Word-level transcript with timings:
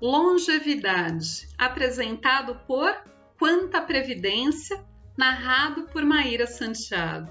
Longevidade, 0.00 1.46
apresentado 1.58 2.58
por 2.66 2.90
Quanta 3.38 3.82
Previdência, 3.82 4.82
narrado 5.14 5.82
por 5.92 6.02
Maíra 6.06 6.46
Santiago. 6.46 7.30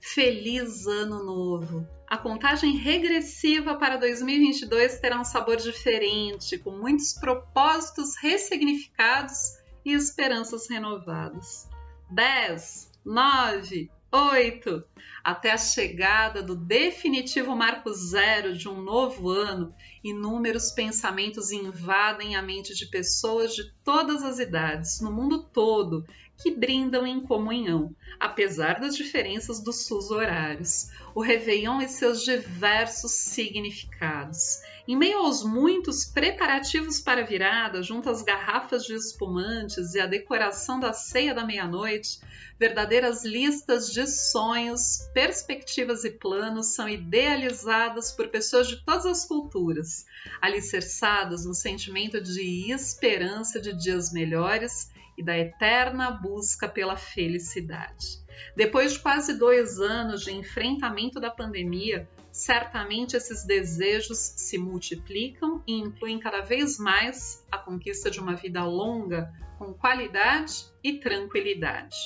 Feliz 0.00 0.86
Ano 0.86 1.22
Novo! 1.22 1.86
A 2.08 2.16
contagem 2.16 2.74
regressiva 2.74 3.74
para 3.74 3.98
2022 3.98 4.98
terá 4.98 5.20
um 5.20 5.24
sabor 5.24 5.56
diferente, 5.56 6.56
com 6.56 6.70
muitos 6.70 7.12
propósitos 7.12 8.16
ressignificados 8.16 9.58
e 9.84 9.92
esperanças 9.92 10.70
renovadas. 10.70 11.68
10, 12.10 12.92
9, 13.04 13.90
8. 14.10 14.84
Até 15.22 15.52
a 15.52 15.58
chegada 15.58 16.42
do 16.42 16.54
definitivo 16.54 17.54
marco 17.54 17.92
zero 17.92 18.56
de 18.56 18.68
um 18.68 18.80
novo 18.80 19.28
ano, 19.28 19.74
inúmeros 20.08 20.70
pensamentos 20.70 21.50
invadem 21.50 22.36
a 22.36 22.42
mente 22.42 22.74
de 22.74 22.86
pessoas 22.86 23.54
de 23.54 23.72
todas 23.84 24.22
as 24.22 24.38
idades, 24.38 25.00
no 25.00 25.10
mundo 25.10 25.42
todo, 25.42 26.04
que 26.38 26.50
brindam 26.50 27.06
em 27.06 27.20
comunhão, 27.20 27.94
apesar 28.20 28.78
das 28.78 28.94
diferenças 28.96 29.60
dos 29.60 29.86
sus 29.86 30.10
horários. 30.10 30.90
O 31.14 31.22
Réveillon 31.22 31.80
e 31.80 31.88
seus 31.88 32.22
diversos 32.22 33.12
significados. 33.12 34.60
Em 34.86 34.94
meio 34.94 35.18
aos 35.18 35.42
muitos 35.42 36.04
preparativos 36.04 37.00
para 37.00 37.22
a 37.22 37.24
virada, 37.24 37.82
junto 37.82 38.08
às 38.08 38.22
garrafas 38.22 38.84
de 38.84 38.94
espumantes 38.94 39.94
e 39.94 40.00
a 40.00 40.06
decoração 40.06 40.78
da 40.78 40.92
ceia 40.92 41.34
da 41.34 41.44
meia-noite, 41.44 42.20
verdadeiras 42.58 43.24
listas 43.24 43.90
de 43.90 44.06
sonhos, 44.06 45.08
perspectivas 45.12 46.04
e 46.04 46.10
planos 46.10 46.74
são 46.74 46.88
idealizadas 46.88 48.12
por 48.12 48.28
pessoas 48.28 48.68
de 48.68 48.84
todas 48.84 49.06
as 49.06 49.24
culturas, 49.24 49.95
alicerçadas 50.40 51.46
no 51.46 51.54
sentimento 51.54 52.20
de 52.20 52.70
esperança 52.72 53.60
de 53.60 53.72
dias 53.72 54.12
melhores 54.12 54.90
e 55.16 55.22
da 55.22 55.38
eterna 55.38 56.10
busca 56.10 56.68
pela 56.68 56.96
felicidade. 56.96 58.20
Depois 58.54 58.94
de 58.94 58.98
quase 58.98 59.38
dois 59.38 59.78
anos 59.78 60.22
de 60.22 60.32
enfrentamento 60.32 61.18
da 61.18 61.30
pandemia, 61.30 62.08
certamente 62.30 63.16
esses 63.16 63.44
desejos 63.44 64.18
se 64.18 64.58
multiplicam 64.58 65.62
e 65.66 65.72
incluem 65.72 66.18
cada 66.18 66.42
vez 66.42 66.78
mais 66.78 67.46
a 67.50 67.56
conquista 67.56 68.10
de 68.10 68.20
uma 68.20 68.34
vida 68.34 68.62
longa 68.64 69.32
com 69.58 69.72
qualidade 69.72 70.66
e 70.84 70.98
tranquilidade. 70.98 71.96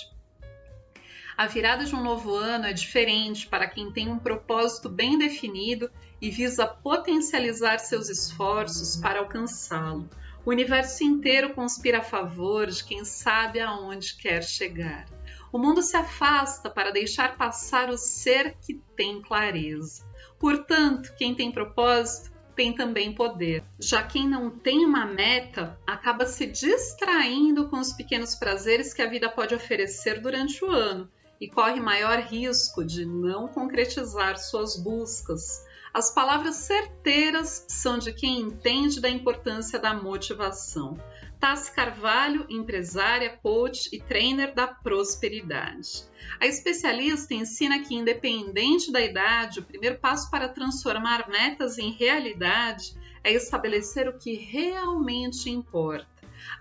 A 1.36 1.46
virada 1.46 1.84
de 1.84 1.96
um 1.96 2.02
novo 2.02 2.34
ano 2.34 2.66
é 2.66 2.72
diferente 2.72 3.46
para 3.46 3.66
quem 3.66 3.90
tem 3.90 4.08
um 4.08 4.18
propósito 4.18 4.88
bem 4.88 5.16
definido 5.16 5.90
e 6.20 6.30
visa 6.30 6.66
potencializar 6.66 7.78
seus 7.78 8.08
esforços 8.08 8.96
para 8.96 9.20
alcançá-lo. 9.20 10.08
O 10.44 10.50
universo 10.50 11.04
inteiro 11.04 11.54
conspira 11.54 11.98
a 11.98 12.02
favor 12.02 12.66
de 12.66 12.84
quem 12.84 13.04
sabe 13.04 13.60
aonde 13.60 14.16
quer 14.16 14.42
chegar. 14.42 15.06
O 15.52 15.58
mundo 15.58 15.82
se 15.82 15.96
afasta 15.96 16.70
para 16.70 16.92
deixar 16.92 17.36
passar 17.36 17.90
o 17.90 17.98
ser 17.98 18.56
que 18.60 18.80
tem 18.96 19.20
clareza. 19.20 20.04
Portanto, 20.38 21.12
quem 21.16 21.34
tem 21.34 21.50
propósito 21.50 22.30
tem 22.54 22.74
também 22.74 23.14
poder. 23.14 23.64
Já 23.78 24.02
quem 24.02 24.28
não 24.28 24.50
tem 24.50 24.84
uma 24.84 25.06
meta 25.06 25.78
acaba 25.86 26.26
se 26.26 26.46
distraindo 26.46 27.68
com 27.68 27.78
os 27.78 27.92
pequenos 27.92 28.34
prazeres 28.34 28.92
que 28.92 29.02
a 29.02 29.08
vida 29.08 29.28
pode 29.28 29.54
oferecer 29.54 30.20
durante 30.20 30.64
o 30.64 30.70
ano 30.70 31.10
e 31.40 31.48
corre 31.48 31.80
maior 31.80 32.18
risco 32.18 32.84
de 32.84 33.04
não 33.06 33.48
concretizar 33.48 34.38
suas 34.38 34.76
buscas. 34.76 35.64
As 35.92 36.12
palavras 36.12 36.54
certeiras 36.56 37.66
são 37.68 37.98
de 37.98 38.12
quem 38.12 38.38
entende 38.40 39.00
da 39.00 39.08
importância 39.08 39.76
da 39.76 39.92
motivação. 39.92 40.96
Tassi 41.40 41.74
Carvalho, 41.74 42.46
empresária, 42.48 43.36
coach 43.42 43.88
e 43.92 43.98
trainer 43.98 44.54
da 44.54 44.68
prosperidade. 44.68 46.04
A 46.38 46.46
especialista 46.46 47.34
ensina 47.34 47.80
que, 47.80 47.94
independente 47.94 48.92
da 48.92 49.00
idade, 49.00 49.58
o 49.58 49.64
primeiro 49.64 49.98
passo 49.98 50.30
para 50.30 50.48
transformar 50.48 51.28
metas 51.28 51.76
em 51.76 51.90
realidade 51.90 52.94
é 53.24 53.32
estabelecer 53.32 54.06
o 54.06 54.16
que 54.16 54.34
realmente 54.34 55.50
importa. 55.50 56.06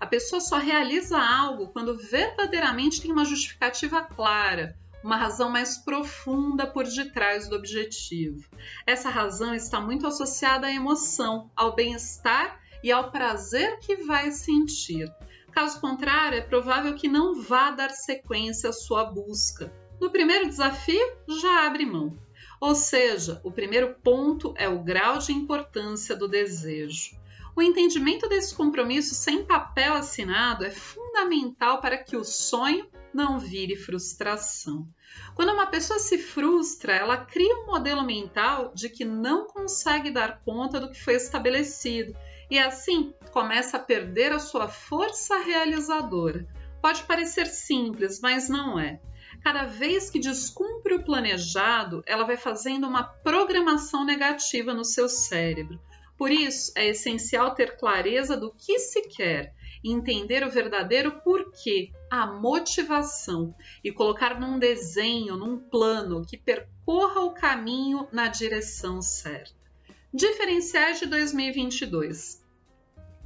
A 0.00 0.06
pessoa 0.06 0.40
só 0.40 0.58
realiza 0.58 1.18
algo 1.18 1.68
quando 1.68 1.96
verdadeiramente 1.96 3.00
tem 3.00 3.12
uma 3.12 3.24
justificativa 3.24 4.02
clara, 4.02 4.76
uma 5.02 5.16
razão 5.16 5.50
mais 5.50 5.78
profunda 5.78 6.66
por 6.66 6.84
detrás 6.84 7.48
do 7.48 7.56
objetivo. 7.56 8.48
Essa 8.86 9.08
razão 9.08 9.54
está 9.54 9.80
muito 9.80 10.06
associada 10.06 10.66
à 10.66 10.72
emoção, 10.72 11.50
ao 11.56 11.74
bem-estar 11.74 12.60
e 12.82 12.92
ao 12.92 13.10
prazer 13.10 13.78
que 13.80 13.96
vai 13.96 14.30
sentir. 14.30 15.12
Caso 15.52 15.80
contrário, 15.80 16.38
é 16.38 16.42
provável 16.42 16.94
que 16.94 17.08
não 17.08 17.42
vá 17.42 17.70
dar 17.70 17.90
sequência 17.90 18.70
à 18.70 18.72
sua 18.72 19.04
busca. 19.04 19.72
No 20.00 20.10
primeiro 20.10 20.48
desafio, 20.48 21.12
já 21.28 21.66
abre 21.66 21.84
mão. 21.84 22.16
Ou 22.60 22.74
seja, 22.74 23.40
o 23.42 23.50
primeiro 23.50 23.94
ponto 24.02 24.54
é 24.56 24.68
o 24.68 24.82
grau 24.82 25.18
de 25.18 25.32
importância 25.32 26.14
do 26.14 26.28
desejo. 26.28 27.18
O 27.56 27.62
entendimento 27.62 28.28
desse 28.28 28.54
compromisso 28.54 29.14
sem 29.14 29.44
papel 29.44 29.94
assinado 29.94 30.64
é 30.64 30.70
fundamental 30.70 31.80
para 31.80 31.98
que 31.98 32.16
o 32.16 32.24
sonho 32.24 32.86
não 33.12 33.38
vire 33.38 33.76
frustração. 33.76 34.88
Quando 35.34 35.52
uma 35.52 35.66
pessoa 35.66 35.98
se 35.98 36.18
frustra, 36.18 36.94
ela 36.94 37.16
cria 37.16 37.54
um 37.62 37.66
modelo 37.66 38.02
mental 38.02 38.72
de 38.74 38.88
que 38.88 39.04
não 39.04 39.46
consegue 39.46 40.10
dar 40.10 40.40
conta 40.44 40.78
do 40.80 40.90
que 40.90 41.02
foi 41.02 41.14
estabelecido 41.14 42.16
e 42.50 42.58
assim 42.58 43.14
começa 43.30 43.76
a 43.76 43.80
perder 43.80 44.32
a 44.32 44.38
sua 44.38 44.68
força 44.68 45.38
realizadora. 45.38 46.46
Pode 46.82 47.02
parecer 47.04 47.46
simples, 47.46 48.20
mas 48.20 48.48
não 48.48 48.78
é. 48.78 49.00
Cada 49.42 49.64
vez 49.64 50.10
que 50.10 50.18
descumpre 50.18 50.94
o 50.94 51.04
planejado, 51.04 52.02
ela 52.06 52.24
vai 52.24 52.36
fazendo 52.36 52.86
uma 52.86 53.04
programação 53.04 54.04
negativa 54.04 54.74
no 54.74 54.84
seu 54.84 55.08
cérebro. 55.08 55.80
Por 56.18 56.30
isso, 56.30 56.72
é 56.74 56.88
essencial 56.88 57.54
ter 57.54 57.76
clareza 57.78 58.36
do 58.36 58.52
que 58.52 58.78
se 58.78 59.02
quer 59.08 59.54
entender 59.82 60.44
o 60.44 60.50
verdadeiro 60.50 61.20
porquê, 61.22 61.90
a 62.10 62.26
motivação, 62.26 63.54
e 63.82 63.90
colocar 63.90 64.38
num 64.38 64.58
desenho, 64.58 65.36
num 65.36 65.58
plano 65.58 66.24
que 66.24 66.36
percorra 66.36 67.22
o 67.22 67.32
caminho 67.32 68.06
na 68.12 68.28
direção 68.28 69.00
certa. 69.00 69.54
Diferenciais 70.12 70.98
de 70.98 71.06
2022. 71.06 72.44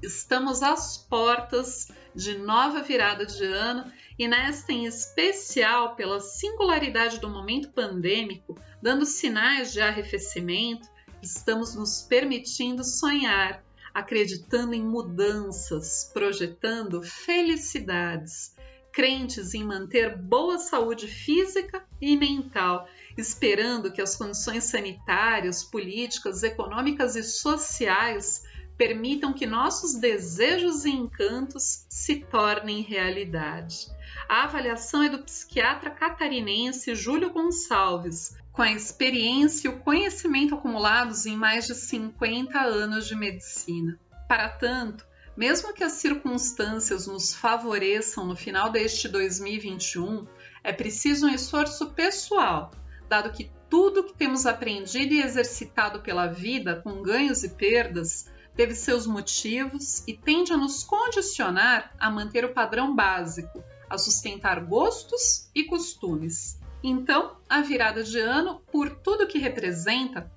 Estamos 0.03 0.63
às 0.63 0.99
portas 0.99 1.89
de 2.15 2.37
nova 2.37 2.83
virada 2.83 3.25
de 3.25 3.45
ano 3.45 3.91
e 4.19 4.29
nesta 4.29 4.73
em 4.73 4.85
especial 4.85 5.97
pela 5.97 6.21
singularidade 6.21 7.19
do 7.19 7.29
momento 7.29 7.71
pandêmico, 7.71 8.57
dando 8.83 9.07
sinais 9.07 9.73
de 9.73 9.81
arrefecimento, 9.81 10.89
estamos 11.23 11.75
nos 11.75 12.03
permitindo 12.03 12.85
sonhar, 12.85 13.64
acreditando 13.95 14.75
em 14.75 14.83
mudanças, 14.83 16.11
projetando 16.13 17.01
felicidades, 17.03 18.55
crentes 18.93 19.55
em 19.55 19.65
manter 19.65 20.19
boa 20.19 20.59
saúde 20.59 21.07
física 21.07 21.85
e 22.01 22.17
mental, 22.17 22.89
esperando 23.17 23.93
que 23.93 24.03
as 24.03 24.17
condições 24.17 24.65
sanitárias, 24.65 25.63
políticas, 25.63 26.43
econômicas 26.43 27.15
e 27.15 27.23
sociais 27.23 28.43
permitam 28.77 29.33
que 29.33 29.47
nossos 29.47 29.95
desejos 29.95 30.85
e 30.85 30.91
encantos 30.91 31.87
se 31.89 32.17
tornem 32.17 32.83
realidade. 32.83 33.87
A 34.29 34.45
avaliação 34.45 35.03
é 35.03 35.09
do 35.09 35.23
psiquiatra 35.23 35.91
catarinense 35.91 36.95
Júlio 36.95 37.31
Gonçalves, 37.33 38.37
com 38.55 38.63
a 38.63 38.71
experiência 38.71 39.67
e 39.67 39.71
o 39.71 39.81
conhecimento 39.81 40.55
acumulados 40.55 41.27
em 41.27 41.37
mais 41.37 41.67
de 41.67 41.75
50 41.75 42.57
anos 42.61 43.09
de 43.09 43.17
medicina. 43.17 43.99
Para 44.29 44.49
tanto, 44.49 45.05
mesmo 45.37 45.75
que 45.75 45.83
as 45.83 45.95
circunstâncias 45.95 47.09
nos 47.09 47.35
favoreçam 47.35 48.25
no 48.25 48.37
final 48.37 48.71
deste 48.71 49.09
2021, 49.09 50.25
é 50.63 50.73
preciso 50.73 51.27
um 51.27 51.35
esforço 51.35 51.91
pessoal, 51.91 52.71
dado 53.09 53.33
que 53.33 53.51
tudo 53.69 54.05
que 54.05 54.15
temos 54.15 54.47
aprendido 54.47 55.13
e 55.13 55.21
exercitado 55.21 56.01
pela 56.01 56.29
vida, 56.29 56.81
com 56.81 57.03
ganhos 57.03 57.43
e 57.43 57.49
perdas, 57.49 58.31
teve 58.55 58.77
seus 58.77 59.05
motivos 59.05 60.05
e 60.07 60.17
tende 60.17 60.53
a 60.53 60.57
nos 60.57 60.85
condicionar 60.85 61.93
a 61.99 62.09
manter 62.09 62.45
o 62.45 62.55
padrão 62.55 62.95
básico, 62.95 63.65
a 63.91 63.99
sustentar 63.99 64.65
gostos 64.65 65.51
e 65.53 65.65
costumes. 65.65 66.57
Então, 66.87 67.39
a 67.49 67.63
virada 67.63 68.05
de 68.05 68.19
ano, 68.19 68.61
por 68.71 68.91
tudo 68.91 69.27
que 69.27 69.39
representa, 69.39 70.31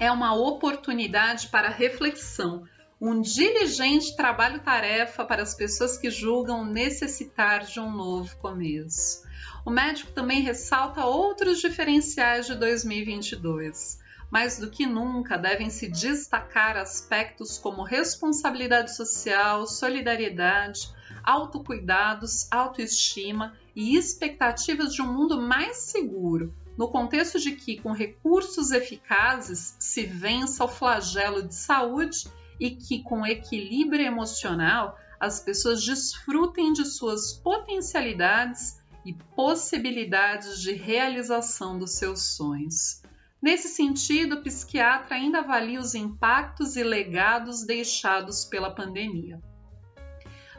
é 0.00 0.10
uma 0.10 0.34
oportunidade 0.34 1.46
para 1.46 1.68
reflexão, 1.68 2.64
um 3.00 3.20
diligente 3.20 4.16
trabalho-tarefa 4.16 5.24
para 5.24 5.40
as 5.40 5.54
pessoas 5.54 5.96
que 5.96 6.10
julgam 6.10 6.64
necessitar 6.64 7.64
de 7.64 7.78
um 7.78 7.92
novo 7.92 8.36
começo. 8.38 9.22
O 9.64 9.70
médico 9.70 10.10
também 10.10 10.40
ressalta 10.40 11.06
outros 11.06 11.60
diferenciais 11.60 12.46
de 12.46 12.56
2022 12.56 13.98
mais 14.30 14.58
do 14.58 14.68
que 14.68 14.84
nunca 14.84 15.38
devem 15.38 15.70
se 15.70 15.88
destacar 15.88 16.76
aspectos 16.76 17.56
como 17.56 17.82
responsabilidade 17.82 18.94
social, 18.94 19.66
solidariedade, 19.66 20.92
autocuidados, 21.28 22.50
autoestima 22.50 23.54
e 23.76 23.96
expectativas 23.96 24.94
de 24.94 25.02
um 25.02 25.12
mundo 25.12 25.38
mais 25.38 25.76
seguro, 25.76 26.54
no 26.74 26.88
contexto 26.88 27.38
de 27.38 27.52
que, 27.52 27.78
com 27.78 27.92
recursos 27.92 28.70
eficazes, 28.70 29.76
se 29.78 30.06
vença 30.06 30.64
o 30.64 30.68
flagelo 30.68 31.46
de 31.46 31.54
saúde 31.54 32.28
e 32.58 32.70
que, 32.70 33.02
com 33.02 33.26
equilíbrio 33.26 34.06
emocional, 34.06 34.98
as 35.20 35.38
pessoas 35.38 35.84
desfrutem 35.84 36.72
de 36.72 36.86
suas 36.86 37.34
potencialidades 37.34 38.80
e 39.04 39.12
possibilidades 39.12 40.62
de 40.62 40.72
realização 40.72 41.78
dos 41.78 41.90
seus 41.90 42.22
sonhos. 42.22 43.02
Nesse 43.40 43.68
sentido, 43.68 44.36
o 44.36 44.42
psiquiatra 44.42 45.16
ainda 45.16 45.40
avalia 45.40 45.78
os 45.78 45.94
impactos 45.94 46.74
e 46.74 46.82
legados 46.82 47.66
deixados 47.66 48.46
pela 48.46 48.74
pandemia. 48.74 49.38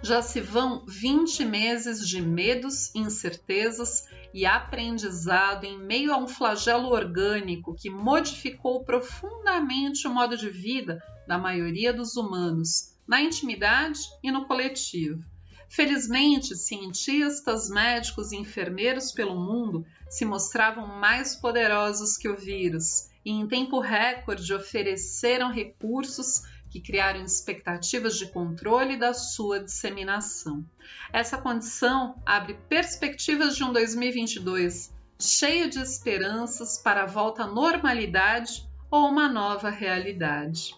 Já 0.01 0.22
se 0.22 0.40
vão 0.40 0.86
20 0.88 1.44
meses 1.44 2.07
de 2.07 2.22
medos, 2.22 2.94
incertezas 2.96 4.07
e 4.34 4.46
aprendizado 4.46 5.66
em 5.66 5.78
meio 5.78 6.13
a 6.13 6.18
um 6.18 6.28
flagelo 6.28 6.90
orgânico 6.90 7.75
que 7.75 7.90
modificou 7.90 8.84
profundamente 8.86 10.07
o 10.07 10.13
modo 10.13 10.38
de 10.38 10.50
vida 10.50 11.04
da 11.28 11.38
maioria 11.38 11.92
dos 11.92 12.16
humanos, 12.16 12.96
na 13.06 13.22
intimidade 13.22 14.00
e 14.24 14.31
no 14.31 14.46
coletivo. 14.46 15.22
Felizmente, 15.68 16.56
cientistas, 16.56 17.69
médicos 17.69 18.31
e 18.31 18.38
enfermeiros 18.38 19.12
pelo 19.12 19.36
mundo 19.36 19.86
se 20.10 20.24
mostravam 20.24 20.88
mais 20.88 21.36
poderosos 21.36 22.18
que 22.18 22.30
o 22.30 22.38
vírus 22.38 23.10
e, 23.24 23.31
em 23.31 23.48
tempo 23.48 23.80
recorde, 23.80 24.54
ofereceram 24.54 25.52
recursos 25.52 26.42
que 26.69 26.80
criaram 26.80 27.24
expectativas 27.24 28.18
de 28.18 28.27
controle 28.27 28.98
da 28.98 29.13
sua 29.13 29.60
disseminação. 29.60 30.66
Essa 31.12 31.38
condição 31.38 32.21
abre 32.25 32.54
perspectivas 32.69 33.56
de 33.56 33.63
um 33.63 33.74
2022 33.74 34.94
cheio 35.19 35.69
de 35.69 35.80
esperanças 35.80 36.77
para 36.77 37.04
a 37.04 37.06
volta 37.06 37.44
à 37.44 37.48
normalidade 37.48 38.66
ou 38.89 39.10
uma 39.10 39.27
nova 39.27 39.69
realidade. 39.69 40.75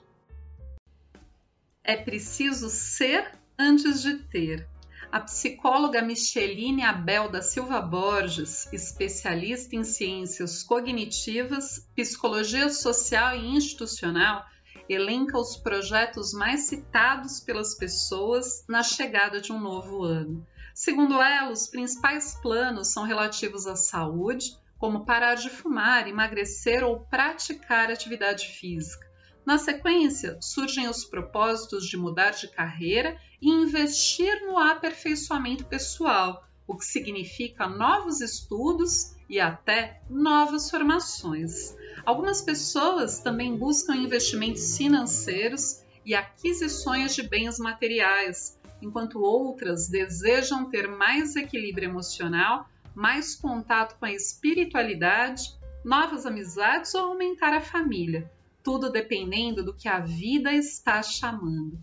É 1.83 1.95
preciso 1.95 2.69
ser 2.69 3.31
antes 3.57 4.01
de 4.01 4.15
ter. 4.15 4.67
A 5.11 5.19
psicóloga 5.19 6.01
Micheline 6.01 6.83
Abel 6.83 7.29
da 7.29 7.41
Silva 7.41 7.81
Borges, 7.81 8.71
especialista 8.71 9.75
em 9.75 9.83
ciências 9.83 10.63
cognitivas, 10.63 11.85
psicologia 11.95 12.69
social 12.69 13.35
e 13.35 13.45
institucional, 13.45 14.45
elenca 14.91 15.37
os 15.37 15.55
projetos 15.55 16.33
mais 16.33 16.61
citados 16.61 17.39
pelas 17.39 17.75
pessoas 17.75 18.65
na 18.67 18.83
chegada 18.83 19.39
de 19.39 19.51
um 19.51 19.59
novo 19.59 20.03
ano. 20.03 20.45
Segundo 20.73 21.21
ela, 21.21 21.51
os 21.51 21.67
principais 21.67 22.35
planos 22.41 22.89
são 22.89 23.03
relativos 23.03 23.67
à 23.67 23.75
saúde, 23.75 24.57
como 24.77 25.05
parar 25.05 25.35
de 25.35 25.49
fumar, 25.49 26.07
emagrecer 26.07 26.83
ou 26.83 27.01
praticar 27.01 27.91
atividade 27.91 28.47
física. 28.47 29.09
Na 29.45 29.57
sequência, 29.57 30.37
surgem 30.41 30.87
os 30.87 31.03
propósitos 31.03 31.85
de 31.85 31.97
mudar 31.97 32.31
de 32.31 32.47
carreira 32.47 33.17
e 33.41 33.49
investir 33.49 34.45
no 34.45 34.57
aperfeiçoamento 34.57 35.65
pessoal, 35.65 36.43
o 36.67 36.77
que 36.77 36.85
significa 36.85 37.67
novos 37.67 38.21
estudos 38.21 39.15
e 39.29 39.39
até 39.39 40.01
novas 40.09 40.69
formações. 40.69 41.75
Algumas 42.05 42.41
pessoas 42.41 43.19
também 43.19 43.55
buscam 43.55 43.95
investimentos 43.95 44.75
financeiros 44.77 45.81
e 46.05 46.15
aquisições 46.15 47.13
de 47.13 47.23
bens 47.23 47.59
materiais, 47.59 48.59
enquanto 48.81 49.21
outras 49.21 49.87
desejam 49.87 50.69
ter 50.69 50.87
mais 50.87 51.35
equilíbrio 51.35 51.89
emocional, 51.89 52.67
mais 52.95 53.35
contato 53.35 53.97
com 53.99 54.05
a 54.05 54.11
espiritualidade, 54.11 55.55
novas 55.85 56.25
amizades 56.25 56.93
ou 56.95 57.01
aumentar 57.01 57.53
a 57.53 57.61
família 57.61 58.29
tudo 58.63 58.91
dependendo 58.91 59.63
do 59.63 59.73
que 59.73 59.87
a 59.87 59.99
vida 59.99 60.53
está 60.53 61.01
chamando. 61.01 61.79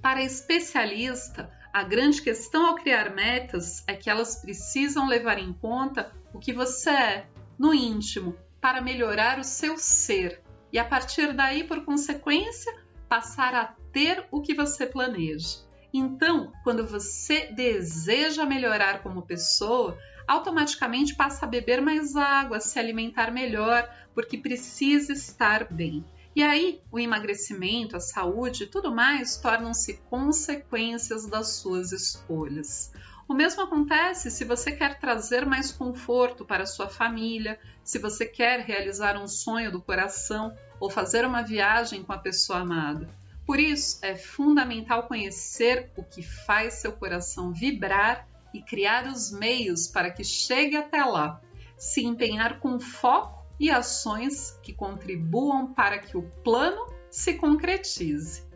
Para 0.00 0.22
especialista, 0.22 1.50
a 1.72 1.82
grande 1.82 2.22
questão 2.22 2.66
ao 2.66 2.74
criar 2.74 3.14
metas 3.14 3.84
é 3.86 3.94
que 3.94 4.08
elas 4.08 4.36
precisam 4.36 5.06
levar 5.06 5.38
em 5.38 5.52
conta 5.52 6.12
o 6.32 6.38
que 6.38 6.52
você 6.52 6.90
é, 6.90 7.26
no 7.58 7.74
íntimo, 7.74 8.36
para 8.60 8.80
melhorar 8.80 9.38
o 9.38 9.44
seu 9.44 9.76
ser 9.78 10.42
e 10.72 10.78
a 10.78 10.84
partir 10.84 11.32
daí, 11.32 11.64
por 11.64 11.84
consequência, 11.84 12.72
passar 13.08 13.54
a 13.54 13.74
ter 13.92 14.24
o 14.30 14.40
que 14.40 14.54
você 14.54 14.86
planeja. 14.86 15.58
Então, 15.92 16.52
quando 16.62 16.86
você 16.86 17.46
deseja 17.46 18.46
melhorar 18.46 19.02
como 19.02 19.26
pessoa, 19.26 19.98
automaticamente 20.28 21.16
passa 21.16 21.44
a 21.44 21.48
beber 21.48 21.80
mais 21.80 22.14
água, 22.14 22.60
se 22.60 22.78
alimentar 22.78 23.32
melhor, 23.32 23.92
porque 24.14 24.38
precisa 24.38 25.12
estar 25.12 25.64
bem. 25.72 26.04
E 26.36 26.44
aí, 26.44 26.80
o 26.92 27.00
emagrecimento, 27.00 27.96
a 27.96 28.00
saúde 28.00 28.62
e 28.62 28.66
tudo 28.68 28.94
mais 28.94 29.36
tornam-se 29.38 29.94
consequências 30.08 31.26
das 31.26 31.54
suas 31.54 31.90
escolhas. 31.90 32.92
O 33.30 33.32
mesmo 33.32 33.62
acontece 33.62 34.28
se 34.28 34.44
você 34.44 34.72
quer 34.72 34.98
trazer 34.98 35.46
mais 35.46 35.70
conforto 35.70 36.44
para 36.44 36.66
sua 36.66 36.88
família, 36.88 37.60
se 37.84 37.96
você 37.96 38.26
quer 38.26 38.58
realizar 38.58 39.16
um 39.16 39.28
sonho 39.28 39.70
do 39.70 39.80
coração 39.80 40.52
ou 40.80 40.90
fazer 40.90 41.24
uma 41.24 41.40
viagem 41.40 42.02
com 42.02 42.12
a 42.12 42.18
pessoa 42.18 42.58
amada. 42.58 43.08
Por 43.46 43.60
isso, 43.60 44.00
é 44.02 44.16
fundamental 44.16 45.06
conhecer 45.06 45.92
o 45.96 46.02
que 46.02 46.24
faz 46.24 46.80
seu 46.80 46.90
coração 46.90 47.52
vibrar 47.52 48.26
e 48.52 48.60
criar 48.60 49.06
os 49.06 49.30
meios 49.30 49.86
para 49.86 50.10
que 50.10 50.24
chegue 50.24 50.76
até 50.76 51.04
lá, 51.04 51.40
se 51.78 52.04
empenhar 52.04 52.58
com 52.58 52.80
foco 52.80 53.46
e 53.60 53.70
ações 53.70 54.58
que 54.60 54.72
contribuam 54.72 55.72
para 55.72 56.00
que 56.00 56.16
o 56.16 56.22
plano 56.42 56.84
se 57.08 57.34
concretize. 57.34 58.49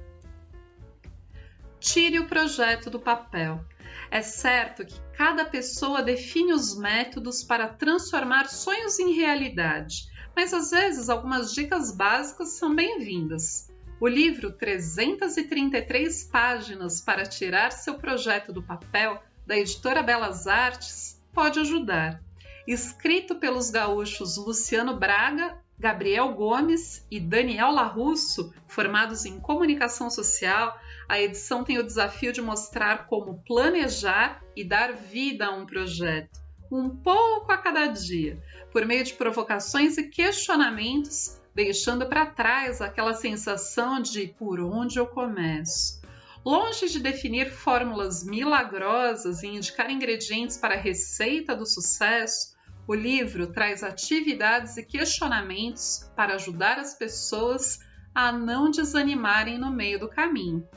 Tire 1.84 2.18
o 2.18 2.26
projeto 2.26 2.88
do 2.88 2.98
papel. 2.98 3.62
É 4.10 4.22
certo 4.22 4.86
que 4.86 4.98
cada 5.18 5.44
pessoa 5.44 6.02
define 6.02 6.54
os 6.54 6.74
métodos 6.78 7.44
para 7.44 7.68
transformar 7.68 8.48
sonhos 8.48 8.98
em 8.98 9.12
realidade, 9.12 10.08
mas 10.34 10.54
às 10.54 10.70
vezes 10.70 11.10
algumas 11.10 11.52
dicas 11.52 11.94
básicas 11.94 12.52
são 12.52 12.74
bem-vindas. 12.74 13.70
O 14.00 14.08
livro 14.08 14.50
333 14.50 16.24
páginas 16.24 17.02
para 17.02 17.26
tirar 17.26 17.70
seu 17.70 17.98
projeto 17.98 18.50
do 18.50 18.62
papel 18.62 19.22
da 19.46 19.54
editora 19.54 20.02
Belas 20.02 20.46
Artes, 20.46 21.22
pode 21.34 21.60
ajudar. 21.60 22.18
Escrito 22.66 23.34
pelos 23.34 23.68
gaúchos 23.68 24.38
Luciano 24.38 24.96
Braga, 24.96 25.62
Gabriel 25.78 26.32
Gomes 26.32 27.06
e 27.10 27.20
Daniel 27.20 27.72
Larusso, 27.72 28.54
formados 28.66 29.26
em 29.26 29.38
comunicação 29.38 30.08
social, 30.08 30.74
a 31.08 31.20
edição 31.20 31.62
tem 31.62 31.78
o 31.78 31.82
desafio 31.82 32.32
de 32.32 32.40
mostrar 32.40 33.06
como 33.06 33.42
planejar 33.46 34.42
e 34.56 34.64
dar 34.64 34.92
vida 34.92 35.46
a 35.46 35.54
um 35.54 35.66
projeto, 35.66 36.40
um 36.70 36.88
pouco 36.88 37.52
a 37.52 37.58
cada 37.58 37.86
dia, 37.86 38.42
por 38.72 38.86
meio 38.86 39.04
de 39.04 39.12
provocações 39.14 39.98
e 39.98 40.08
questionamentos, 40.08 41.40
deixando 41.54 42.06
para 42.06 42.26
trás 42.26 42.80
aquela 42.80 43.14
sensação 43.14 44.00
de 44.00 44.28
por 44.28 44.60
onde 44.60 44.98
eu 44.98 45.06
começo. 45.06 46.02
Longe 46.44 46.88
de 46.88 46.98
definir 46.98 47.50
fórmulas 47.50 48.22
milagrosas 48.24 49.42
e 49.42 49.46
indicar 49.46 49.90
ingredientes 49.90 50.58
para 50.58 50.74
a 50.74 50.78
receita 50.78 51.54
do 51.56 51.64
sucesso, 51.64 52.54
o 52.86 52.94
livro 52.94 53.46
traz 53.46 53.82
atividades 53.82 54.76
e 54.76 54.84
questionamentos 54.84 56.10
para 56.14 56.34
ajudar 56.34 56.78
as 56.78 56.94
pessoas 56.94 57.80
a 58.14 58.30
não 58.30 58.70
desanimarem 58.70 59.58
no 59.58 59.70
meio 59.70 59.98
do 59.98 60.08
caminho. 60.08 60.68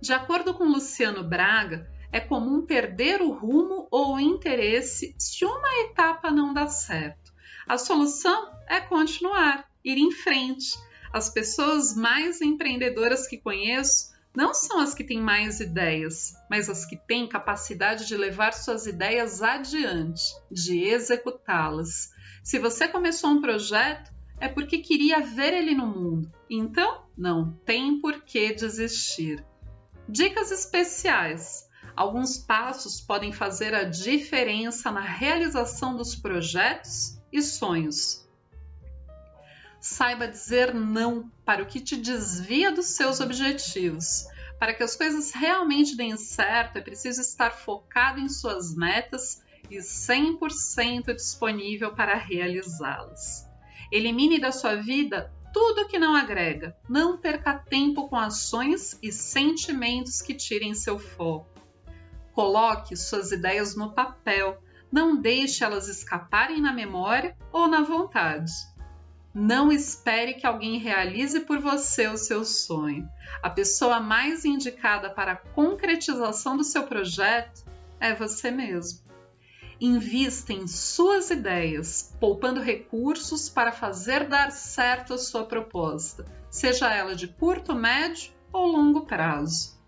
De 0.00 0.12
acordo 0.12 0.54
com 0.54 0.64
Luciano 0.64 1.22
Braga, 1.22 1.86
é 2.10 2.20
comum 2.20 2.64
perder 2.64 3.20
o 3.20 3.32
rumo 3.32 3.86
ou 3.90 4.14
o 4.14 4.20
interesse 4.20 5.14
se 5.18 5.44
uma 5.44 5.84
etapa 5.84 6.30
não 6.30 6.54
dá 6.54 6.66
certo. 6.68 7.32
A 7.68 7.76
solução 7.76 8.50
é 8.66 8.80
continuar, 8.80 9.68
ir 9.84 9.98
em 9.98 10.10
frente. 10.10 10.78
As 11.12 11.28
pessoas 11.28 11.94
mais 11.94 12.40
empreendedoras 12.40 13.26
que 13.28 13.36
conheço 13.36 14.10
não 14.34 14.54
são 14.54 14.80
as 14.80 14.94
que 14.94 15.04
têm 15.04 15.20
mais 15.20 15.60
ideias, 15.60 16.34
mas 16.48 16.68
as 16.70 16.86
que 16.86 16.96
têm 16.96 17.26
capacidade 17.26 18.06
de 18.06 18.16
levar 18.16 18.52
suas 18.52 18.86
ideias 18.86 19.42
adiante, 19.42 20.22
de 20.50 20.84
executá-las. 20.84 22.10
Se 22.42 22.58
você 22.58 22.88
começou 22.88 23.30
um 23.30 23.40
projeto, 23.40 24.10
é 24.38 24.48
porque 24.48 24.78
queria 24.78 25.20
ver 25.20 25.52
ele 25.52 25.74
no 25.74 25.86
mundo. 25.86 26.32
Então, 26.48 27.04
não 27.16 27.52
tem 27.66 28.00
por 28.00 28.22
que 28.22 28.54
desistir. 28.54 29.44
Dicas 30.10 30.50
especiais. 30.50 31.68
Alguns 31.94 32.36
passos 32.36 33.00
podem 33.00 33.32
fazer 33.32 33.72
a 33.74 33.84
diferença 33.84 34.90
na 34.90 35.02
realização 35.02 35.96
dos 35.96 36.16
projetos 36.16 37.20
e 37.32 37.40
sonhos. 37.40 38.28
Saiba 39.80 40.26
dizer 40.26 40.74
não 40.74 41.30
para 41.44 41.62
o 41.62 41.66
que 41.66 41.78
te 41.78 41.96
desvia 41.96 42.72
dos 42.72 42.86
seus 42.86 43.20
objetivos. 43.20 44.26
Para 44.58 44.74
que 44.74 44.82
as 44.82 44.96
coisas 44.96 45.30
realmente 45.30 45.96
deem 45.96 46.16
certo, 46.16 46.76
é 46.76 46.80
preciso 46.80 47.20
estar 47.20 47.52
focado 47.52 48.18
em 48.18 48.28
suas 48.28 48.74
metas 48.74 49.40
e 49.70 49.78
100% 49.78 51.14
disponível 51.14 51.94
para 51.94 52.16
realizá-las. 52.16 53.48
Elimine 53.92 54.40
da 54.40 54.50
sua 54.50 54.74
vida 54.74 55.32
tudo 55.52 55.86
que 55.88 55.98
não 55.98 56.14
agrega. 56.14 56.76
Não 56.88 57.16
perca 57.16 57.54
tempo 57.54 58.08
com 58.08 58.16
ações 58.16 58.98
e 59.02 59.12
sentimentos 59.12 60.22
que 60.22 60.34
tirem 60.34 60.74
seu 60.74 60.98
foco. 60.98 61.48
Coloque 62.32 62.96
suas 62.96 63.32
ideias 63.32 63.76
no 63.76 63.92
papel. 63.92 64.62
Não 64.90 65.16
deixe 65.16 65.62
elas 65.62 65.88
escaparem 65.88 66.60
na 66.60 66.72
memória 66.72 67.36
ou 67.52 67.68
na 67.68 67.82
vontade. 67.82 68.52
Não 69.32 69.70
espere 69.70 70.34
que 70.34 70.46
alguém 70.46 70.78
realize 70.78 71.40
por 71.40 71.60
você 71.60 72.08
o 72.08 72.16
seu 72.16 72.44
sonho. 72.44 73.08
A 73.42 73.48
pessoa 73.48 74.00
mais 74.00 74.44
indicada 74.44 75.08
para 75.10 75.32
a 75.32 75.36
concretização 75.36 76.56
do 76.56 76.64
seu 76.64 76.84
projeto 76.84 77.64
é 78.00 78.12
você 78.12 78.50
mesmo. 78.50 79.09
Invista 79.80 80.52
em 80.52 80.66
suas 80.66 81.30
ideias, 81.30 82.14
poupando 82.20 82.60
recursos 82.60 83.48
para 83.48 83.72
fazer 83.72 84.28
dar 84.28 84.52
certo 84.52 85.14
a 85.14 85.18
sua 85.18 85.46
proposta, 85.46 86.26
seja 86.50 86.92
ela 86.92 87.16
de 87.16 87.26
curto, 87.26 87.74
médio 87.74 88.30
ou 88.52 88.66
longo 88.66 89.06
prazo. 89.06 89.80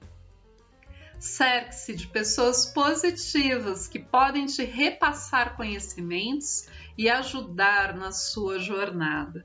Cerque-se 1.18 1.94
de 1.94 2.06
pessoas 2.06 2.64
positivas 2.64 3.86
que 3.86 3.98
podem 3.98 4.46
te 4.46 4.64
repassar 4.64 5.56
conhecimentos 5.56 6.66
e 6.96 7.10
ajudar 7.10 7.94
na 7.94 8.12
sua 8.12 8.58
jornada. 8.58 9.42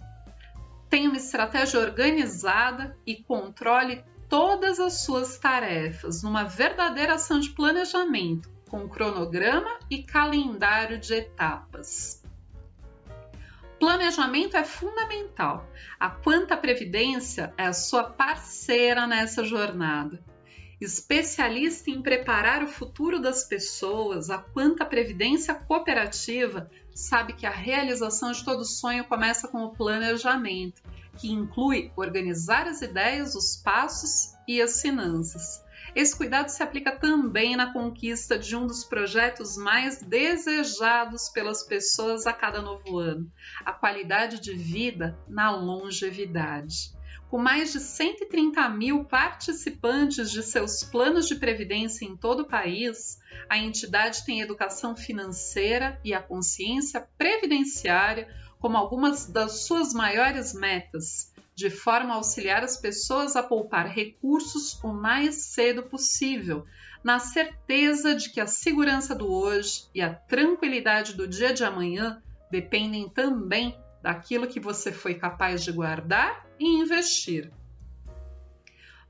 Tenha 0.90 1.10
uma 1.10 1.18
estratégia 1.18 1.82
organizada 1.82 2.98
e 3.06 3.18
controle 3.18 4.02
todas 4.30 4.80
as 4.80 5.02
suas 5.02 5.38
tarefas 5.38 6.24
numa 6.24 6.46
verdadeira 6.46 7.16
ação 7.16 7.38
de 7.38 7.50
planejamento, 7.50 8.57
com 8.68 8.88
cronograma 8.88 9.80
e 9.90 10.04
calendário 10.04 11.00
de 11.00 11.14
etapas. 11.14 12.22
Planejamento 13.80 14.58
é 14.58 14.64
fundamental. 14.64 15.68
A 16.00 16.10
Quanta 16.10 16.58
Previdência 16.58 17.54
é 17.58 17.66
a 17.66 17.74
sua 17.74 18.04
parceira 18.06 19.06
nessa 19.06 19.44
jornada. 19.44 20.24
Especialista 20.80 21.90
em 21.90 22.02
preparar 22.02 22.64
o 22.64 22.68
futuro 22.68 23.20
das 23.20 23.44
pessoas, 23.44 24.30
a 24.30 24.38
Quanta 24.38 24.86
Previdência 24.86 25.54
Cooperativa 25.56 26.70
sabe 26.94 27.34
que 27.34 27.46
a 27.46 27.52
realização 27.52 28.32
de 28.32 28.44
todo 28.44 28.66
sonho 28.66 29.06
começa 29.06 29.48
com 29.48 29.64
o 29.64 29.72
planejamento, 29.72 30.82
que 31.18 31.32
inclui 31.32 31.92
organizar 31.96 32.68
as 32.68 32.82
ideias, 32.82 33.36
os 33.36 33.58
passos 33.58 34.36
e 34.48 34.62
as 34.62 34.82
finanças. 34.82 35.64
Esse 35.98 36.16
cuidado 36.16 36.50
se 36.50 36.62
aplica 36.62 36.92
também 36.92 37.56
na 37.56 37.74
conquista 37.74 38.38
de 38.38 38.56
um 38.56 38.68
dos 38.68 38.84
projetos 38.84 39.58
mais 39.58 40.00
desejados 40.00 41.28
pelas 41.30 41.64
pessoas 41.64 42.28
a 42.28 42.34
cada 42.34 42.62
novo 42.62 43.00
ano: 43.00 43.32
a 43.66 43.74
qualidade 43.74 44.40
de 44.40 44.54
vida 44.54 45.18
na 45.28 45.50
longevidade. 45.50 46.96
Com 47.32 47.40
mais 47.40 47.74
de 47.74 47.80
130 47.80 48.70
mil 48.70 49.06
participantes 49.06 50.30
de 50.30 50.44
seus 50.44 50.84
planos 50.84 51.28
de 51.28 51.34
previdência 51.34 52.06
em 52.06 52.16
todo 52.16 52.42
o 52.42 52.48
país, 52.48 53.20
a 53.50 53.58
entidade 53.58 54.24
tem 54.24 54.40
educação 54.40 54.96
financeira 54.96 56.00
e 56.04 56.14
a 56.14 56.22
consciência 56.22 57.08
previdenciária 57.18 58.28
como 58.60 58.78
algumas 58.78 59.26
das 59.26 59.66
suas 59.66 59.96
maiores 59.96 60.54
metas, 60.54 61.34
de 61.58 61.72
forma 61.72 62.14
a 62.14 62.18
auxiliar 62.18 62.64
as 62.64 62.78
pessoas 62.78 63.36
a 63.36 63.42
poupar 63.42 63.88
recursos 63.88 64.80
o 64.84 64.90
mais 64.90 65.34
cedo 65.38 65.82
possível, 65.82 66.68
na 67.04 67.18
certeza 67.18 68.14
de 68.14 68.30
que 68.30 68.40
a 68.40 68.46
segurança 68.46 69.16
do 69.16 69.28
hoje 69.28 69.86
e 69.92 70.00
a 70.00 70.14
tranquilidade 70.14 71.16
do 71.16 71.28
dia 71.28 71.52
de 71.52 71.64
amanhã 71.64 72.22
dependem 72.52 73.10
também 73.10 73.76
daquilo 74.04 74.46
que 74.46 74.60
você 74.60 74.92
foi 74.92 75.16
capaz 75.16 75.64
de 75.64 75.72
guardar 75.72 76.46
e 76.60 76.78
investir. 76.78 77.52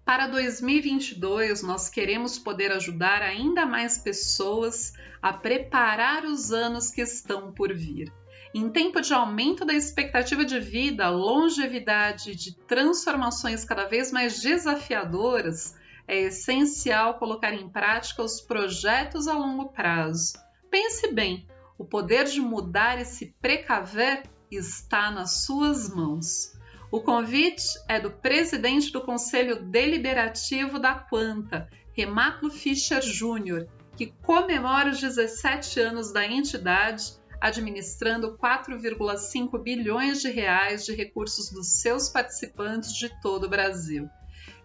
Para 0.05 0.27
2022, 0.27 1.63
nós 1.63 1.89
queremos 1.89 2.39
poder 2.39 2.71
ajudar 2.71 3.21
ainda 3.21 3.65
mais 3.65 3.97
pessoas 3.97 4.93
a 5.21 5.33
preparar 5.33 6.23
os 6.23 6.53
anos 6.53 6.89
que 6.91 7.01
estão 7.01 7.51
por 7.51 7.73
vir. 7.73 8.09
Em 8.53 8.69
tempo 8.69 9.01
de 9.01 9.13
aumento 9.13 9.65
da 9.65 9.73
expectativa 9.73 10.45
de 10.45 10.59
vida, 10.59 11.09
longevidade 11.09 12.35
de 12.35 12.55
transformações 12.55 13.65
cada 13.65 13.85
vez 13.85 14.11
mais 14.11 14.41
desafiadoras, 14.41 15.75
é 16.07 16.21
essencial 16.21 17.15
colocar 17.15 17.53
em 17.53 17.67
prática 17.67 18.23
os 18.23 18.39
projetos 18.39 19.27
a 19.27 19.33
longo 19.33 19.69
prazo. 19.69 20.33
Pense 20.69 21.11
bem, 21.11 21.45
o 21.77 21.83
poder 21.83 22.25
de 22.25 22.39
mudar 22.39 22.99
e 22.99 23.05
se 23.05 23.35
precaver 23.41 24.23
está 24.49 25.11
nas 25.11 25.43
suas 25.43 25.93
mãos. 25.93 26.53
O 26.89 27.01
convite 27.01 27.65
é 27.87 27.99
do 27.99 28.09
presidente 28.09 28.91
do 28.93 29.01
Conselho 29.01 29.61
Deliberativo 29.61 30.79
da 30.79 30.95
Quanta, 30.95 31.69
Renato 31.91 32.49
Fischer 32.49 33.01
Júnior, 33.01 33.67
que 33.97 34.07
comemora 34.23 34.91
os 34.91 35.01
17 35.01 35.79
anos 35.81 36.13
da 36.13 36.25
entidade, 36.25 37.17
administrando 37.41 38.37
4,5 38.37 39.61
bilhões 39.61 40.21
de 40.21 40.29
reais 40.29 40.85
de 40.85 40.93
recursos 40.93 41.49
dos 41.49 41.81
seus 41.81 42.09
participantes 42.09 42.93
de 42.93 43.09
todo 43.21 43.45
o 43.45 43.49
Brasil. 43.49 44.09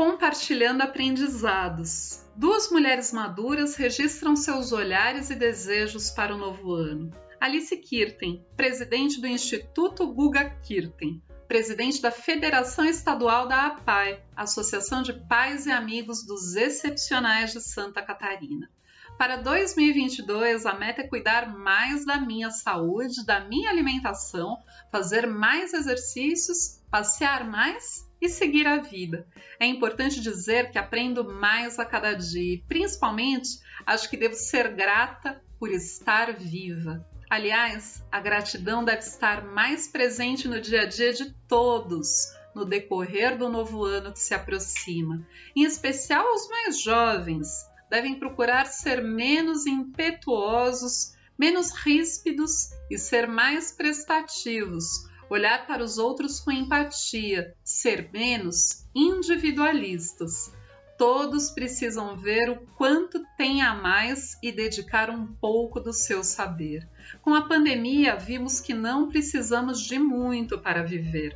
Compartilhando 0.03 0.81
aprendizados. 0.81 2.25
Duas 2.35 2.71
mulheres 2.71 3.13
maduras 3.13 3.75
registram 3.75 4.35
seus 4.35 4.71
olhares 4.71 5.29
e 5.29 5.35
desejos 5.35 6.09
para 6.09 6.33
o 6.33 6.39
novo 6.39 6.73
ano. 6.73 7.11
Alice 7.39 7.77
Kirten, 7.77 8.43
presidente 8.57 9.21
do 9.21 9.27
Instituto 9.27 10.11
Guga 10.11 10.49
Kirten, 10.63 11.21
presidente 11.47 12.01
da 12.01 12.09
Federação 12.09 12.83
Estadual 12.83 13.47
da 13.47 13.67
APAI, 13.67 14.23
Associação 14.35 15.03
de 15.03 15.13
Pais 15.13 15.67
e 15.67 15.71
Amigos 15.71 16.25
dos 16.25 16.55
Excepcionais 16.55 17.51
de 17.51 17.61
Santa 17.61 18.01
Catarina. 18.01 18.71
Para 19.19 19.35
2022, 19.35 20.65
a 20.65 20.73
meta 20.73 21.01
é 21.01 21.07
cuidar 21.07 21.55
mais 21.55 22.07
da 22.07 22.19
minha 22.19 22.49
saúde, 22.49 23.23
da 23.23 23.41
minha 23.41 23.69
alimentação, 23.69 24.57
fazer 24.91 25.27
mais 25.27 25.75
exercícios, 25.75 26.81
passear 26.89 27.47
mais 27.47 28.09
e 28.21 28.29
seguir 28.29 28.67
a 28.67 28.77
vida. 28.77 29.27
É 29.59 29.65
importante 29.65 30.21
dizer 30.21 30.71
que 30.71 30.77
aprendo 30.77 31.23
mais 31.23 31.79
a 31.79 31.85
cada 31.85 32.13
dia 32.13 32.53
e, 32.53 32.63
principalmente, 32.67 33.59
acho 33.85 34.09
que 34.09 34.15
devo 34.15 34.35
ser 34.35 34.73
grata 34.75 35.41
por 35.59 35.71
estar 35.71 36.33
viva. 36.33 37.05
Aliás, 37.29 38.05
a 38.11 38.19
gratidão 38.19 38.83
deve 38.83 38.99
estar 38.99 39.43
mais 39.43 39.87
presente 39.87 40.47
no 40.47 40.61
dia 40.61 40.81
a 40.81 40.85
dia 40.85 41.13
de 41.13 41.33
todos 41.47 42.31
no 42.53 42.65
decorrer 42.65 43.37
do 43.37 43.49
novo 43.49 43.85
ano 43.85 44.11
que 44.11 44.19
se 44.19 44.33
aproxima, 44.33 45.25
em 45.55 45.63
especial 45.63 46.25
os 46.33 46.47
mais 46.49 46.79
jovens. 46.79 47.65
Devem 47.89 48.15
procurar 48.15 48.65
ser 48.65 49.01
menos 49.01 49.65
impetuosos, 49.65 51.13
menos 51.37 51.71
ríspidos 51.71 52.69
e 52.89 52.97
ser 52.97 53.27
mais 53.27 53.71
prestativos, 53.71 55.09
olhar 55.33 55.65
para 55.65 55.81
os 55.81 55.97
outros 55.97 56.41
com 56.41 56.51
empatia, 56.51 57.55
ser 57.63 58.09
menos 58.11 58.85
individualistas. 58.93 60.51
Todos 60.97 61.49
precisam 61.49 62.17
ver 62.17 62.49
o 62.49 62.57
quanto 62.75 63.25
tem 63.37 63.61
a 63.61 63.73
mais 63.73 64.37
e 64.43 64.51
dedicar 64.51 65.09
um 65.09 65.25
pouco 65.25 65.79
do 65.79 65.93
seu 65.93 66.21
saber. 66.21 66.85
Com 67.21 67.33
a 67.33 67.47
pandemia, 67.47 68.17
vimos 68.17 68.59
que 68.59 68.73
não 68.73 69.07
precisamos 69.07 69.79
de 69.79 69.97
muito 69.97 70.59
para 70.59 70.83
viver. 70.83 71.35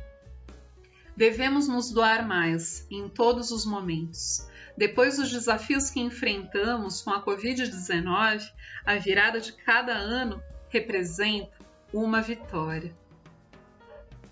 Devemos 1.16 1.66
nos 1.66 1.90
doar 1.90 2.28
mais 2.28 2.86
em 2.90 3.08
todos 3.08 3.50
os 3.50 3.64
momentos. 3.64 4.46
Depois 4.76 5.16
dos 5.16 5.30
desafios 5.30 5.88
que 5.88 6.00
enfrentamos 6.00 7.00
com 7.00 7.10
a 7.10 7.24
Covid-19, 7.24 8.46
a 8.84 8.96
virada 8.96 9.40
de 9.40 9.54
cada 9.54 9.94
ano 9.94 10.40
representa 10.68 11.56
uma 11.94 12.20
vitória. 12.20 12.94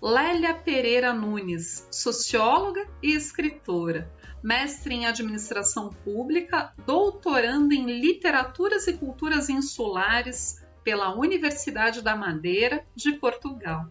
Lélia 0.07 0.53
Pereira 0.53 1.11
Nunes, 1.15 1.87
socióloga 1.89 2.87
e 3.01 3.13
escritora, 3.13 4.07
mestre 4.43 4.93
em 4.93 5.07
administração 5.07 5.89
pública, 5.89 6.71
doutorando 6.85 7.73
em 7.73 7.99
literaturas 7.99 8.85
e 8.85 8.93
culturas 8.93 9.49
insulares 9.49 10.63
pela 10.83 11.15
Universidade 11.15 12.03
da 12.03 12.15
Madeira 12.15 12.85
de 12.95 13.13
Portugal. 13.13 13.87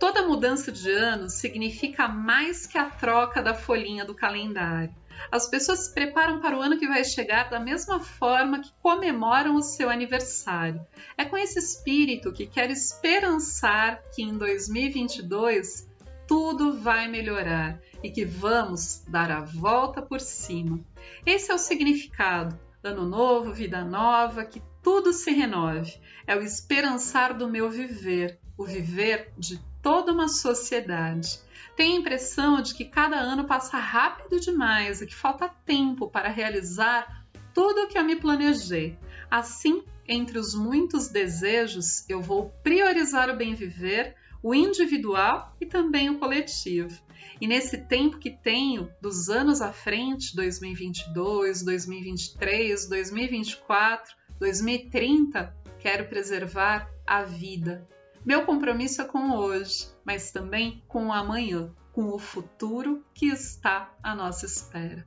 Toda 0.00 0.26
mudança 0.26 0.72
de 0.72 0.90
ano 0.90 1.30
significa 1.30 2.08
mais 2.08 2.66
que 2.66 2.76
a 2.76 2.90
troca 2.90 3.40
da 3.40 3.54
folhinha 3.54 4.04
do 4.04 4.16
calendário. 4.16 4.92
As 5.30 5.48
pessoas 5.48 5.80
se 5.80 5.94
preparam 5.94 6.40
para 6.40 6.56
o 6.56 6.60
ano 6.60 6.78
que 6.78 6.86
vai 6.86 7.04
chegar 7.04 7.50
da 7.50 7.60
mesma 7.60 8.00
forma 8.00 8.60
que 8.60 8.72
comemoram 8.80 9.56
o 9.56 9.62
seu 9.62 9.90
aniversário. 9.90 10.80
É 11.16 11.24
com 11.24 11.36
esse 11.36 11.58
espírito 11.58 12.32
que 12.32 12.46
quero 12.46 12.72
esperançar 12.72 14.02
que 14.14 14.22
em 14.22 14.36
2022 14.36 15.88
tudo 16.26 16.78
vai 16.78 17.08
melhorar 17.08 17.80
e 18.02 18.10
que 18.10 18.24
vamos 18.24 19.02
dar 19.08 19.30
a 19.30 19.40
volta 19.40 20.02
por 20.02 20.20
cima. 20.20 20.78
Esse 21.24 21.50
é 21.50 21.54
o 21.54 21.58
significado. 21.58 22.58
Ano 22.82 23.06
novo, 23.06 23.52
vida 23.52 23.84
nova, 23.84 24.44
que 24.44 24.62
tudo 24.82 25.12
se 25.12 25.30
renove. 25.32 25.98
É 26.26 26.36
o 26.36 26.42
esperançar 26.42 27.36
do 27.36 27.48
meu 27.48 27.68
viver, 27.68 28.38
o 28.56 28.64
viver 28.64 29.32
de 29.36 29.58
toda 29.82 30.12
uma 30.12 30.28
sociedade. 30.28 31.40
Tenho 31.78 31.94
a 31.94 32.00
impressão 32.00 32.60
de 32.60 32.74
que 32.74 32.84
cada 32.84 33.14
ano 33.14 33.44
passa 33.44 33.78
rápido 33.78 34.40
demais 34.40 35.00
e 35.00 35.06
que 35.06 35.14
falta 35.14 35.48
tempo 35.64 36.10
para 36.10 36.28
realizar 36.28 37.24
tudo 37.54 37.82
o 37.82 37.86
que 37.86 37.96
eu 37.96 38.02
me 38.02 38.16
planejei. 38.16 38.98
Assim, 39.30 39.84
entre 40.04 40.40
os 40.40 40.56
muitos 40.56 41.06
desejos, 41.06 42.04
eu 42.08 42.20
vou 42.20 42.50
priorizar 42.64 43.30
o 43.30 43.36
bem 43.36 43.54
viver, 43.54 44.16
o 44.42 44.52
individual 44.52 45.54
e 45.60 45.66
também 45.66 46.10
o 46.10 46.18
coletivo. 46.18 47.00
E 47.40 47.46
nesse 47.46 47.78
tempo 47.78 48.18
que 48.18 48.32
tenho, 48.32 48.90
dos 49.00 49.28
anos 49.28 49.62
à 49.62 49.72
frente, 49.72 50.34
2022, 50.34 51.62
2023, 51.62 52.88
2024, 52.88 54.16
2030, 54.40 55.56
quero 55.78 56.08
preservar 56.08 56.90
a 57.06 57.22
vida, 57.22 57.86
meu 58.28 58.44
compromisso 58.44 59.00
é 59.00 59.06
com 59.06 59.30
hoje, 59.30 59.88
mas 60.04 60.30
também 60.30 60.84
com 60.86 61.06
o 61.06 61.12
amanhã, 61.14 61.74
com 61.94 62.12
o 62.12 62.18
futuro 62.18 63.02
que 63.14 63.28
está 63.28 63.90
à 64.02 64.14
nossa 64.14 64.44
espera. 64.44 65.06